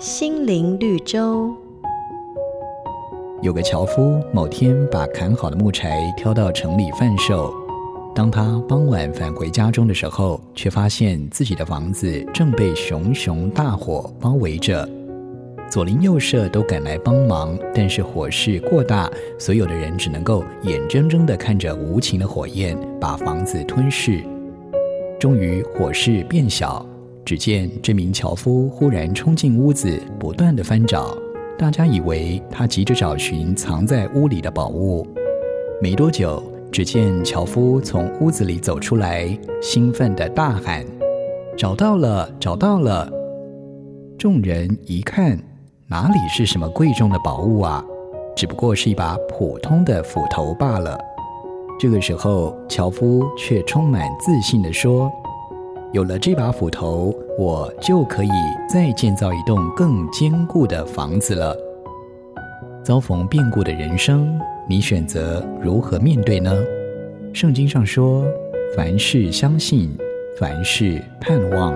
[0.00, 1.52] 心灵绿洲。
[3.42, 7.52] 有个樵夫某天把砍好的木柴挑到城里贩售。
[8.14, 14.88] 当他傍晚返回家中的时候，却发现自己的房子正被熊熊大火包围着。
[15.68, 24.22] 左邻右舍都赶来帮忙，但是火势过大，所有的人只能够眼睁睁地看着无情的火焰把房子吞噬。
[25.18, 26.86] 终于火势变小。
[27.28, 31.14] 只见这名樵夫忽然冲进屋子，不断的翻找。
[31.58, 35.06] 大家以为他急着找寻藏在屋里的宝物。
[35.78, 36.42] 没多久，
[36.72, 39.28] 只见樵夫从屋子里走出来，
[39.60, 40.82] 兴奋的大喊
[41.54, 42.34] ：“找到了！
[42.40, 43.12] 找到了！”
[44.18, 45.38] 众人一看，
[45.86, 47.84] 哪里是什么贵重的宝物啊？
[48.34, 50.98] 只不过是一把普通的斧头罢了。
[51.78, 55.12] 这个时候，樵夫却充满自信地说。
[55.92, 58.28] 有了这把斧头，我就可以
[58.68, 61.56] 再建造一栋更坚固的房子了。
[62.84, 66.52] 遭逢变故的人生，你选择如何面对呢？
[67.32, 68.22] 圣经上说
[68.76, 69.90] ：“凡事相信，
[70.38, 71.74] 凡事盼望。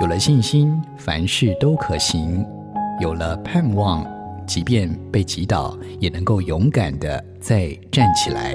[0.00, 2.42] 有了信心，凡事都可行；
[2.98, 4.06] 有了盼望，
[4.46, 8.54] 即便被击倒，也能够勇敢地再站起来。”